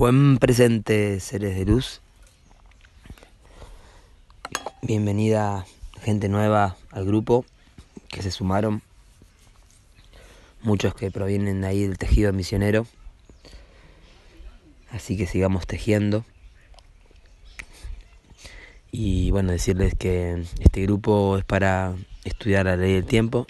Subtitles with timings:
[0.00, 2.00] Buen presente, seres de luz.
[4.80, 5.66] Bienvenida
[6.00, 7.44] gente nueva al grupo
[8.08, 8.80] que se sumaron.
[10.62, 12.86] Muchos que provienen de ahí del tejido misionero.
[14.90, 16.24] Así que sigamos tejiendo.
[18.90, 23.46] Y bueno, decirles que este grupo es para estudiar la ley del tiempo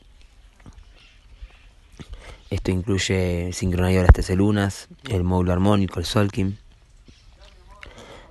[2.51, 6.59] esto incluye sincronizar las teselunas, el módulo armónico, el Solkin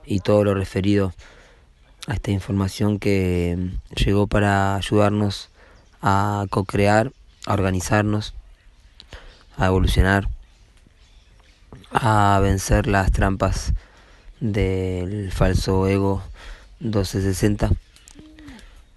[0.05, 1.13] y todo lo referido
[2.05, 5.49] a esta información que llegó para ayudarnos
[6.01, 7.13] a co-crear,
[7.45, 8.33] a organizarnos,
[9.55, 10.27] a evolucionar,
[11.91, 13.73] a vencer las trampas
[14.41, 16.23] del falso ego
[16.79, 17.71] 1260,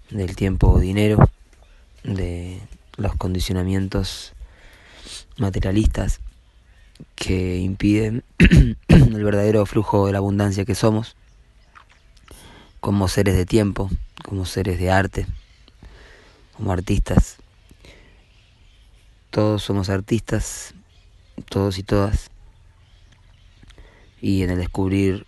[0.09, 1.29] del tiempo dinero,
[2.03, 2.59] de
[2.97, 4.33] los condicionamientos
[5.37, 6.19] materialistas
[7.15, 11.15] que impiden el verdadero flujo de la abundancia que somos
[12.79, 13.89] como seres de tiempo,
[14.23, 15.25] como seres de arte,
[16.57, 17.37] como artistas.
[19.29, 20.73] Todos somos artistas,
[21.49, 22.29] todos y todas.
[24.21, 25.25] Y en el descubrir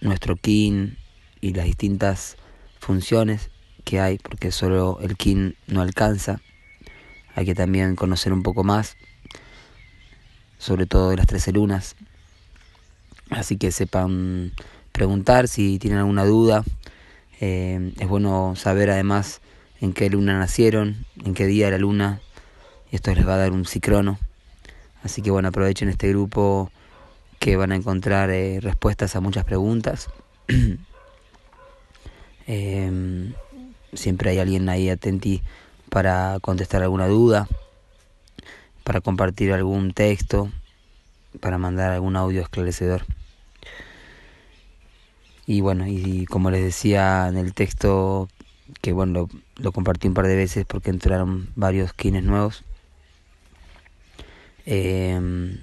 [0.00, 0.98] nuestro kin
[1.40, 2.36] y las distintas
[2.80, 3.50] funciones
[3.84, 6.40] que hay, porque solo el kin no alcanza,
[7.34, 8.96] hay que también conocer un poco más
[10.58, 11.96] sobre todo de las 13 lunas.
[13.30, 14.52] Así que sepan
[14.92, 16.64] preguntar si tienen alguna duda.
[17.40, 19.40] Eh, es bueno saber además
[19.80, 22.20] en qué luna nacieron, en qué día de la luna.
[22.90, 24.18] Y esto les va a dar un cicrono.
[25.02, 26.70] Así que bueno, aprovechen este grupo
[27.38, 30.08] que van a encontrar eh, respuestas a muchas preguntas.
[32.46, 33.34] Em,
[33.92, 35.42] siempre hay alguien ahí atenti
[35.90, 37.48] para contestar alguna duda
[38.84, 40.50] para compartir algún texto,
[41.40, 43.04] para mandar algún audio esclarecedor.
[45.46, 48.28] Y bueno, y como les decía en el texto,
[48.80, 52.64] que bueno, lo, compartí un par de veces porque entraron varios kines nuevos,
[54.66, 55.58] eh,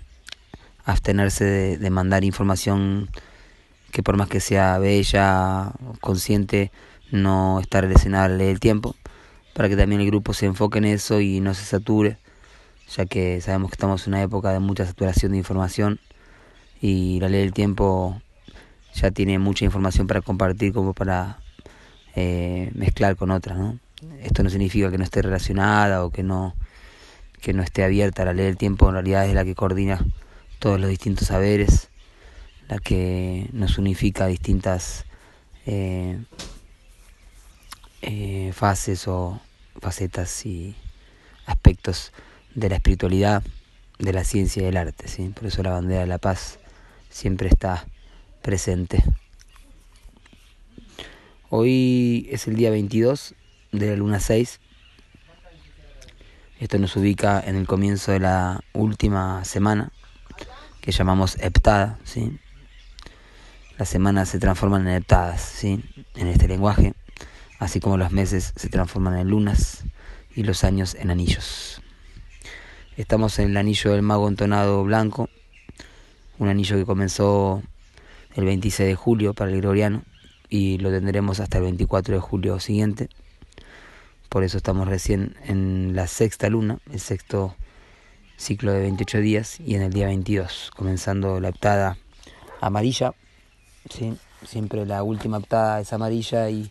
[0.86, 3.10] abstenerse de, mandar información
[3.92, 6.72] que por más que sea bella, consciente,
[7.12, 8.96] no está relacionada a la ley del tiempo,
[9.54, 12.18] para que también el grupo se enfoque en eso y no se sature
[12.96, 16.00] ya que sabemos que estamos en una época de mucha saturación de información
[16.82, 18.22] y la ley del tiempo
[18.94, 21.40] ya tiene mucha información para compartir como para
[22.16, 23.80] eh, mezclar con otras, ¿no?
[24.22, 26.56] Esto no significa que no esté relacionada o que no,
[27.40, 28.26] que no esté abierta.
[28.26, 30.04] La ley del tiempo en realidad es la que coordina
[30.60, 31.90] todos los distintos saberes,
[32.68, 35.06] la que nos unifica distintas
[35.66, 36.20] eh,
[38.02, 39.40] eh, fases o
[39.80, 40.76] facetas y
[41.46, 42.12] aspectos
[42.56, 43.44] de la espiritualidad,
[44.00, 45.08] de la ciencia y del arte.
[45.08, 45.30] ¿sí?
[45.30, 46.60] Por eso la bandera de la paz
[47.10, 47.86] siempre está
[48.42, 49.04] presente.
[51.50, 53.36] Hoy es el día 22
[53.72, 54.60] de la luna 6.
[56.60, 59.92] Esto nos ubica en el comienzo de la última semana,
[60.80, 62.00] que llamamos heptada.
[62.04, 62.40] ¿sí?
[63.78, 65.84] Las semanas se transforman en heptadas ¿sí?
[66.16, 66.94] en este lenguaje,
[67.60, 69.84] así como los meses se transforman en lunas
[70.36, 71.82] y los años en anillos.
[73.02, 75.28] Estamos en el anillo del mago entonado blanco,
[76.38, 77.64] un anillo que comenzó
[78.36, 80.04] el 26 de julio para el gregoriano
[80.50, 83.10] y lo tendremos hasta el 24 de julio siguiente.
[84.30, 87.56] Por eso estamos recién en la sexta luna, el sexto
[88.38, 91.98] ciclo de 28 días y en el día 22, comenzando la heptada
[92.62, 93.16] amarilla.
[94.46, 96.70] Siempre la última heptada es amarilla y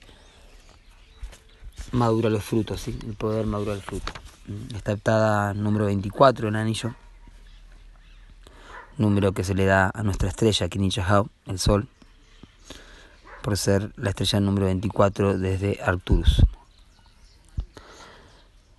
[1.91, 2.97] madura los frutos, ¿sí?
[3.05, 4.20] el poder madura el fruto.
[4.75, 6.95] Está heptada número 24 en anillo,
[8.99, 11.87] número que se le da a nuestra estrella Kinichahau, el Sol,
[13.43, 16.45] por ser la estrella número 24 desde Arcturus.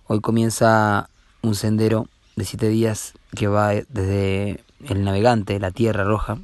[0.08, 1.08] Hoy comienza
[1.40, 6.36] un sendero de siete días que va desde el navegante, la Tierra Roja,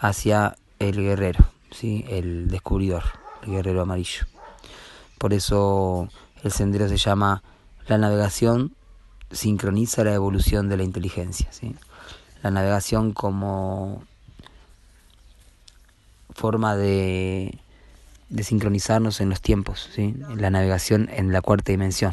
[0.00, 2.06] hacia el guerrero, ¿sí?
[2.08, 3.02] el descubridor,
[3.42, 4.24] el guerrero amarillo.
[5.18, 6.08] Por eso
[6.42, 7.42] el sendero se llama
[7.86, 8.74] la navegación
[9.30, 11.48] sincroniza la evolución de la inteligencia.
[11.52, 11.74] ¿sí?
[12.42, 14.04] La navegación como
[16.34, 17.58] forma de,
[18.28, 20.14] de sincronizarnos en los tiempos, ¿sí?
[20.36, 22.12] la navegación en la cuarta dimensión.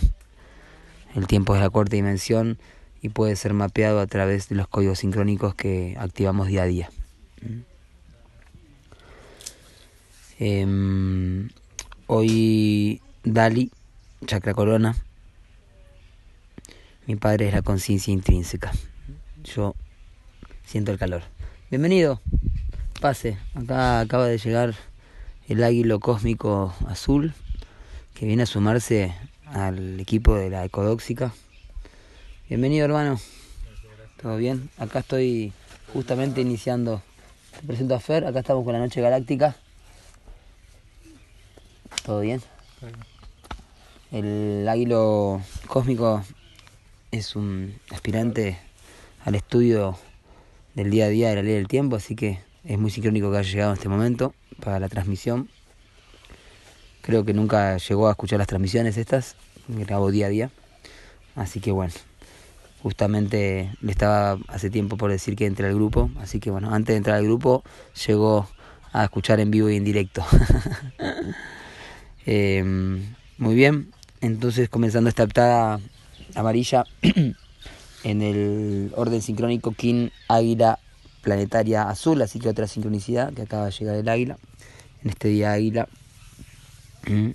[1.16, 2.58] El tiempo es la cuarta dimensión
[3.02, 6.90] y puede ser mapeado a través de los códigos sincrónicos que activamos día a día.
[10.40, 11.48] Eh,
[12.08, 13.72] hoy Dali,
[14.26, 14.96] Chakra Corona,
[17.10, 18.72] mi padre es la conciencia intrínseca.
[19.44, 19.74] Yo
[20.64, 21.24] siento el calor.
[21.72, 22.22] Bienvenido.
[23.02, 24.76] Pase, acá acaba de llegar
[25.48, 27.34] el águilo cósmico azul
[28.14, 29.16] que viene a sumarse
[29.48, 31.34] al equipo de la Ecodóxica.
[32.48, 33.20] Bienvenido hermano.
[34.22, 34.70] ¿Todo bien?
[34.78, 35.52] Acá estoy
[35.92, 37.02] justamente iniciando.
[37.60, 39.56] Te presento a Fer, acá estamos con la Noche Galáctica.
[42.06, 42.40] ¿Todo bien?
[44.12, 46.24] El águilo cósmico
[47.12, 48.58] es un aspirante
[49.26, 49.98] al estudio
[50.76, 53.38] del día a día de la ley del tiempo, así que es muy sincrónico que
[53.38, 55.50] haya llegado en este momento para la transmisión.
[57.02, 59.36] Creo que nunca llegó a escuchar las transmisiones estas,
[59.68, 60.52] grabo día a día.
[61.36, 61.94] Así que bueno,
[62.84, 66.94] justamente le estaba hace tiempo por decir que entre al grupo, así que bueno, antes
[66.94, 67.64] de entrar al grupo
[68.06, 68.48] llegó
[68.92, 70.24] a escuchar en vivo y en directo.
[72.26, 73.92] Em, muy bien,
[74.22, 75.80] entonces comenzando esta aptada
[76.40, 76.86] amarilla
[78.04, 80.80] en el orden sincrónico King Águila
[81.22, 84.38] planetaria azul, así que otra sincronicidad que acaba de llegar el águila,
[85.04, 85.88] en este día águila.
[87.08, 87.32] Mm.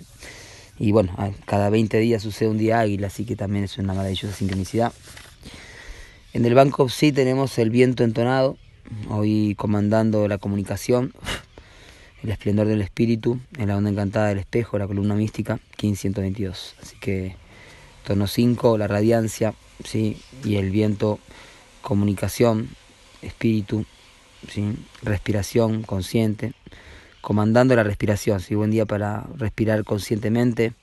[0.77, 1.15] Y bueno,
[1.45, 4.91] cada 20 días sucede un día águila, así que también es una maravillosa sincronicidad.
[6.33, 8.57] En el Banco sí tenemos el viento entonado,
[9.09, 11.13] hoy comandando la comunicación,
[12.23, 16.75] el esplendor del espíritu, en la onda encantada del espejo, la columna mística, 1522.
[16.81, 17.37] Así que
[18.05, 19.53] tono 5, la radiancia,
[19.83, 20.17] ¿sí?
[20.43, 21.19] y el viento,
[21.81, 22.69] comunicación,
[23.21, 23.85] espíritu,
[24.47, 24.75] ¿sí?
[25.01, 26.53] respiración consciente,
[27.21, 28.39] comandando la respiración.
[28.39, 28.55] ¿sí?
[28.55, 30.73] Buen día para respirar conscientemente,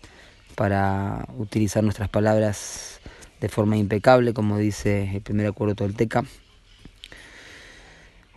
[0.57, 3.01] para utilizar nuestras palabras
[3.41, 6.25] de forma impecable, como dice el primer acuerdo tolteca.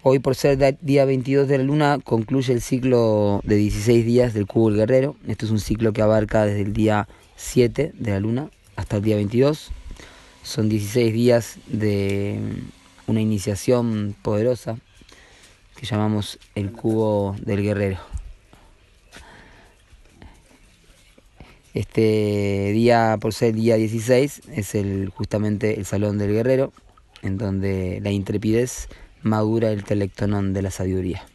[0.04, 4.46] Hoy, por ser día 22 de la luna, concluye el ciclo de 16 días del
[4.46, 5.16] cubo del guerrero.
[5.28, 9.04] Este es un ciclo que abarca desde el día 7 de la luna hasta el
[9.04, 9.72] día 22.
[10.44, 12.40] Son 16 días de
[13.08, 14.78] una iniciación poderosa
[15.76, 18.00] que llamamos el cubo del guerrero.
[21.74, 26.72] Este día, por ser el día 16, es el, justamente el Salón del Guerrero,
[27.22, 28.88] en donde la intrepidez
[29.24, 31.26] madura el telectonón de la sabiduría.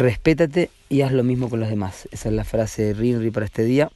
[0.00, 2.08] Respétate y haz lo mismo con los demás.
[2.10, 3.90] Esa es la frase de Rinri para este día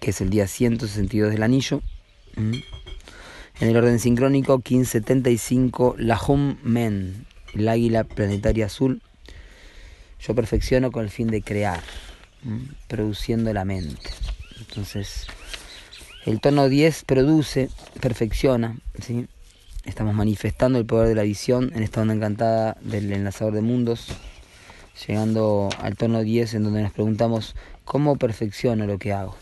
[0.00, 1.80] que es el día 162 del anillo.
[2.36, 2.56] Mm.
[3.60, 7.24] En el orden sincrónico, 1575, la Hum Men,
[7.54, 9.00] el águila planetaria azul.
[10.20, 11.82] Yo perfecciono con el fin de crear,
[12.42, 14.10] mm, produciendo la mente.
[14.58, 15.26] Entonces,
[16.26, 19.26] el tono 10 produce, perfecciona, ¿sí?
[19.86, 24.08] Estamos manifestando el poder de la visión en esta onda encantada del enlazador de mundos,
[25.06, 29.36] llegando al tono 10 en donde nos preguntamos cómo perfecciono lo que hago.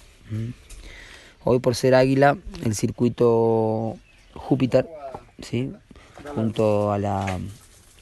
[1.44, 3.97] Hoy por ser águila, el circuito
[4.35, 4.88] Júpiter,
[5.40, 5.73] ¿sí?
[6.35, 7.38] junto a la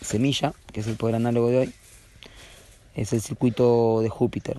[0.01, 1.73] semilla, que es el poder análogo de hoy,
[2.95, 4.59] es el circuito de Júpiter.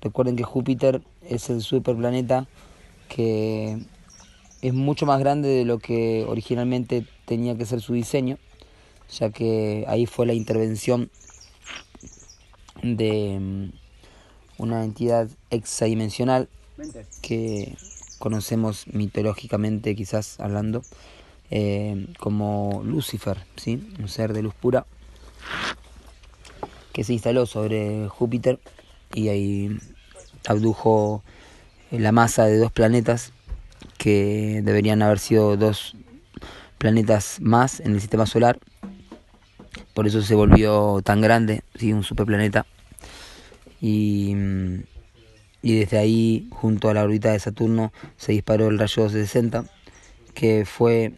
[0.00, 2.46] Recuerden que Júpiter es el superplaneta
[3.08, 3.78] que
[4.62, 8.38] es mucho más grande de lo que originalmente tenía que ser su diseño,
[9.10, 11.10] ya que ahí fue la intervención
[12.82, 16.48] de mm, una entidad hexadimensional
[17.20, 17.76] que
[18.18, 20.82] conocemos mitológicamente, quizás hablando,
[21.50, 23.94] eh, como Lucifer, ¿sí?
[23.98, 24.86] un ser de luz pura,
[26.92, 28.60] que se instaló sobre Júpiter
[29.14, 29.78] y ahí
[30.46, 31.22] abdujo
[31.90, 33.32] la masa de dos planetas
[33.98, 35.96] que deberían haber sido dos
[36.78, 38.58] planetas más en el sistema solar.
[39.94, 41.92] Por eso se volvió tan grande, ¿sí?
[41.92, 42.66] un superplaneta.
[43.80, 44.34] Y
[45.62, 49.64] desde ahí, junto a la órbita de Saturno, se disparó el rayo 260,
[50.34, 51.12] que fue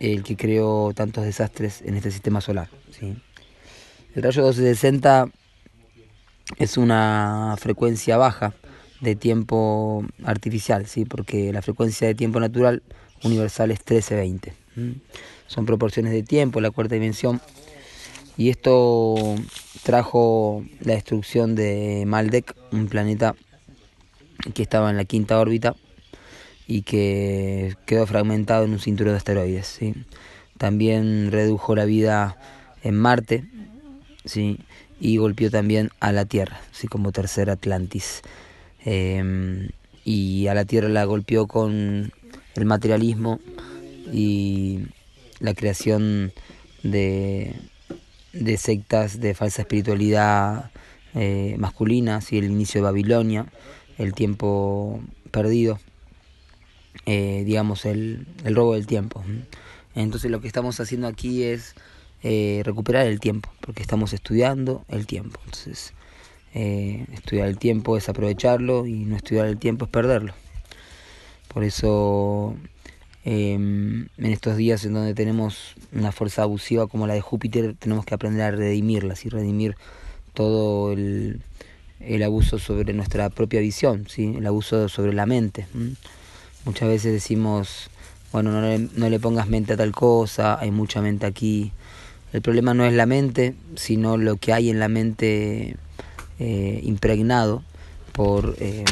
[0.00, 2.68] el que creó tantos desastres en este sistema solar.
[3.00, 5.28] El rayo 260
[6.58, 8.54] es una frecuencia baja
[9.00, 11.04] de tiempo artificial, ¿sí?
[11.04, 12.82] porque la frecuencia de tiempo natural
[13.22, 14.52] universal es 1320.
[15.46, 17.40] Son proporciones de tiempo, la cuarta dimensión.
[18.36, 19.36] Y esto
[19.84, 23.36] trajo la destrucción de Maldek, un planeta
[24.54, 25.76] que estaba en la quinta órbita
[26.66, 29.66] y que quedó fragmentado en un cinturón de asteroides.
[29.66, 29.94] ¿sí?
[30.58, 32.36] También redujo la vida
[32.82, 33.44] en Marte
[34.24, 34.58] ¿sí?
[35.00, 36.88] y golpeó también a la Tierra, ¿sí?
[36.88, 38.22] como tercer Atlantis.
[38.84, 39.68] Em,
[40.04, 42.12] y a la Tierra la golpeó con
[42.54, 43.38] el materialismo
[44.12, 44.80] y
[45.40, 46.32] la creación
[46.82, 47.54] de,
[48.34, 50.70] de sectas de falsa espiritualidad
[51.14, 53.46] eh, masculina, el inicio de Babilonia
[53.96, 55.00] el tiempo
[55.30, 55.78] perdido
[57.06, 59.22] eh, digamos, el, el, robo del tiempo.
[59.94, 61.74] Entonces lo que estamos haciendo aquí es
[62.22, 65.40] eh, recuperar el tiempo, porque estamos estudiando el tiempo.
[65.44, 65.92] Entonces,
[66.54, 70.34] eh, estudiar el tiempo es aprovecharlo y no estudiar el tiempo es perderlo.
[71.48, 72.56] Por eso,
[73.24, 78.04] em, en estos días en donde tenemos una fuerza abusiva como la de Júpiter, tenemos
[78.04, 79.76] que aprender a redimirla, y redimir
[80.34, 81.40] todo el,
[82.00, 84.34] el abuso sobre nuestra propia visión, ¿sí?
[84.36, 85.66] el abuso sobre la mente.
[86.64, 87.90] Muchas veces decimos,
[88.32, 91.72] bueno, no le, no le pongas mente a tal cosa, hay mucha mente aquí.
[92.32, 95.76] El problema no es la mente, sino lo que hay en la mente
[96.40, 97.62] eh, impregnado
[98.12, 98.84] por eh,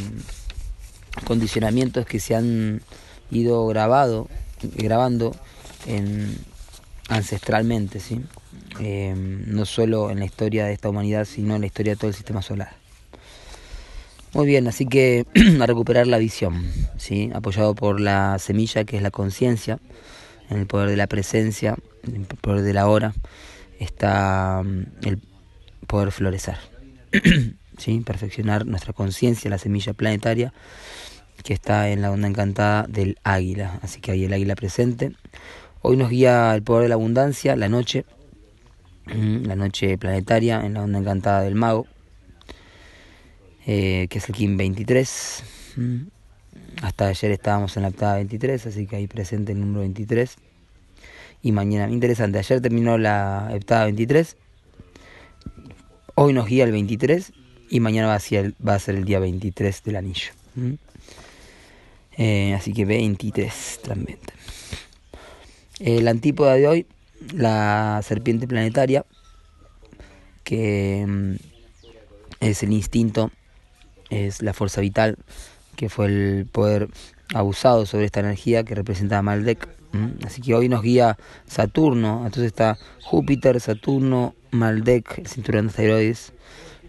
[1.25, 2.83] condicionamientos que se han
[3.33, 4.29] ido grabado,
[4.77, 5.35] grabando
[5.87, 6.37] en,
[7.09, 8.21] ancestralmente, ¿sí?
[8.81, 12.09] Eh, no solo en la historia de esta humanidad, sino en la historia de todo
[12.09, 12.75] el sistema solar.
[14.35, 15.27] Muy bien, así que
[15.61, 17.31] a recuperar la visión, ¿sí?
[17.35, 19.79] apoyado por la semilla que es la conciencia,
[20.49, 23.13] en el poder de la presencia, en el poder de la hora,
[23.79, 25.19] está mm, el
[25.87, 26.57] poder florecer,
[27.79, 28.01] ¿sí?
[28.01, 30.55] perfeccionar nuestra conciencia, la semilla planetaria
[31.43, 35.13] que está en la onda encantada del águila, así que hay el águila presente.
[35.81, 38.05] Hoy nos guía el poder de la abundancia, la noche,
[39.07, 41.87] mm, la noche planetaria en la onda encantada del mago,
[43.67, 45.43] eh, que es el Kim 23.
[45.77, 46.03] Mm.
[46.83, 50.37] Hasta ayer estábamos en la octava 23, así que ahí presente el número 23.
[51.43, 54.37] Y mañana, interesante, ayer terminó la heptada 23,
[56.15, 57.33] hoy nos guía el 23
[57.69, 60.31] y mañana va a ser, va a ser el día 23 del anillo.
[62.19, 64.19] Eh, así que 23 también.
[65.81, 66.87] El antípoda de hoy,
[67.35, 69.05] la serpiente planetaria,
[70.45, 71.35] que mm,
[72.41, 73.31] es el instinto
[74.13, 75.17] es la fuerza vital,
[75.75, 76.89] que fue el poder
[77.35, 79.69] abusado sobre esta energía que representa Maldek.
[80.25, 86.33] Así que hoy nos guía Saturno, entonces está Júpiter, Saturno, Maldek, cinturón de asteroides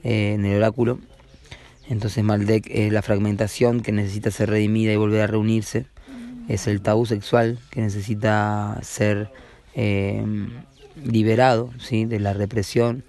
[0.04, 1.00] eh, en el oráculo.
[1.90, 5.86] Entonces Maldek es la fragmentación que necesita ser redimida y volver a reunirse.
[6.48, 9.32] Es el tabú sexual que necesita ser
[9.76, 10.26] eh,
[11.04, 12.06] liberado ¿sí?
[12.06, 13.04] de la represión,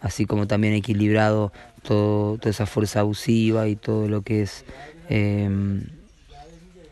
[0.00, 1.52] así como también equilibrado
[1.82, 4.64] toda esa fuerza abusiva y todo lo que es
[5.08, 5.84] em,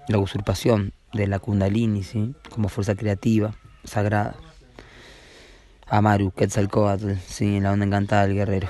[0.08, 2.34] la usurpación de la kundalini, ¿sí?
[2.50, 4.36] como fuerza creativa, sagrada.
[5.86, 7.60] Amaru, Quetzalcoatl, ¿sí?
[7.60, 8.68] la onda encantada del guerrero,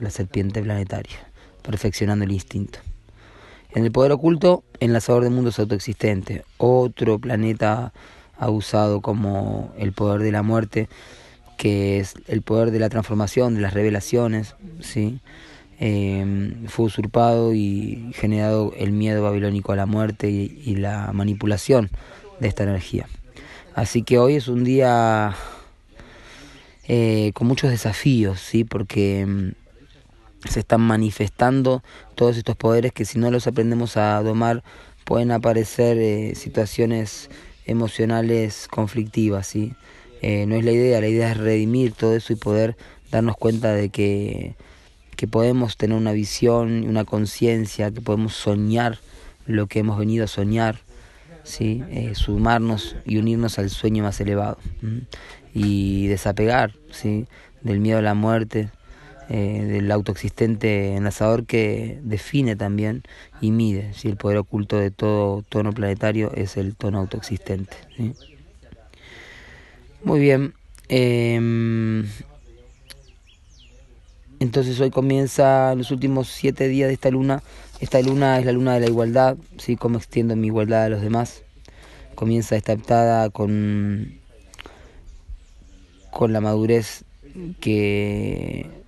[0.00, 1.16] la serpiente planetaria,
[1.62, 2.78] perfeccionando el instinto.
[3.74, 7.92] En el poder oculto, enlazador de mundos autoexistentes, otro planeta
[8.38, 10.88] abusado como el poder de la muerte,
[11.56, 15.20] que es el poder de la transformación, de las revelaciones, ¿sí?
[15.84, 21.90] Em, fue usurpado y generado el miedo babilónico a la muerte y, la manipulación
[22.38, 23.08] de esta energía.
[23.74, 25.34] Así que hoy es un día
[26.86, 28.62] eh, con muchos desafíos, ¿sí?
[28.62, 29.54] porque em,
[30.48, 31.82] se están manifestando
[32.14, 34.62] todos estos poderes que si no los aprendemos a domar
[35.04, 37.30] pueden aparecer eh, situaciones
[37.66, 39.46] emocionales conflictivas.
[39.46, 39.74] ¿sí?
[40.20, 42.76] Eh, no es la idea, la idea es redimir todo eso y poder
[43.10, 44.54] darnos cuenta de que
[45.22, 48.98] que podemos tener una visión, una conciencia, que podemos soñar
[49.46, 50.80] lo que hemos venido a soñar,
[51.44, 51.82] ¿sí?
[51.90, 54.58] Eh, sumarnos y unirnos al sueño más elevado
[55.54, 57.26] y desapegar ¿sí?
[57.60, 58.70] del miedo a la muerte,
[59.28, 63.02] eh, del autoexistente enlazador que define también
[63.40, 63.92] y mide.
[63.94, 67.76] si El poder oculto de todo tono planetario es el tono autoexistente.
[70.04, 70.54] Muy bien.
[70.88, 72.04] Em,
[74.40, 77.42] entonces hoy comienza los últimos siete días de esta luna.
[77.80, 79.76] Esta luna es la luna de la igualdad, ¿sí?
[79.76, 81.42] Cómo extiendo mi igualdad a los demás.
[82.16, 84.18] Comienza esta heptada con,
[86.10, 87.04] con la madurez
[87.60, 88.81] que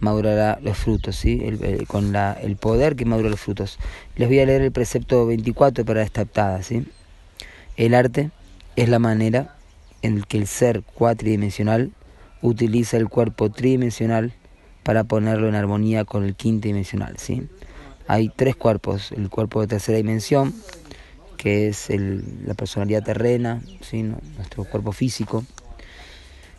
[0.00, 1.40] madurará los frutos, ¿sí?
[1.86, 3.78] con la, el poder que madura los frutos.
[4.16, 6.62] Les voy a leer el precepto 24 para esta heptada.
[6.62, 6.86] ¿sí?
[7.76, 8.30] El arte
[8.76, 9.56] es la manera
[10.02, 11.92] en que el ser cuatridimensional
[12.42, 14.32] utiliza el cuerpo tridimensional
[14.82, 17.16] para ponerlo en armonía con el quinto dimensional.
[17.18, 17.48] ¿sí?
[18.06, 20.54] Hay tres cuerpos, el cuerpo de tercera dimensión,
[21.36, 24.02] que es el, la personalidad terrena, ¿sí?
[24.02, 25.44] nuestro cuerpo físico,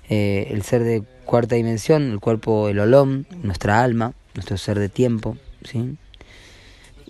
[0.09, 4.89] eh, el ser de cuarta dimensión, el cuerpo, el olón, nuestra alma, nuestro ser de
[4.89, 5.97] tiempo, ¿sí?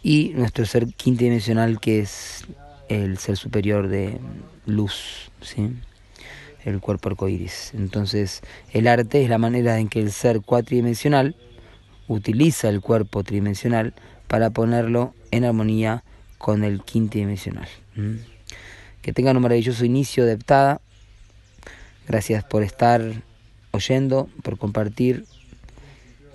[0.02, 2.46] y nuestro ser quinto dimensional, que es
[2.90, 4.20] el ser superior de
[4.66, 5.30] luz.
[5.42, 5.72] ¿sí?
[6.68, 7.72] el cuerpo arcoíris.
[7.74, 8.42] Entonces,
[8.74, 11.36] el arte es la manera en que el ser cuatridimensional
[12.08, 13.94] utiliza el cuerpo tridimensional
[14.28, 16.04] para ponerlo en armonía
[16.38, 17.68] con el quintidimensional.
[19.02, 20.38] Que tengan un maravilloso inicio de.
[22.08, 23.02] Gracias por estar
[23.72, 25.26] oyendo, por compartir,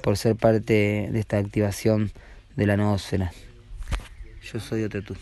[0.03, 2.13] por ser parte de esta activación
[2.57, 3.33] de la noósfera.
[4.43, 5.15] Yo soy Otetú.